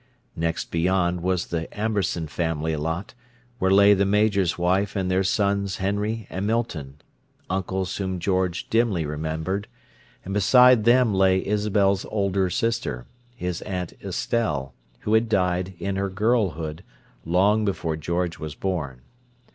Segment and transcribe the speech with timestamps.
[0.35, 3.13] Next beyond was the Amberson family lot,
[3.59, 6.95] where lay the Major's wife and their sons Henry and Milton,
[7.51, 9.67] uncles whom George dimly remembered;
[10.25, 16.09] and beside them lay Isabel's older sister, his Aunt Estelle, who had died, in her
[16.09, 16.83] girlhood,
[17.23, 19.01] long before George was born.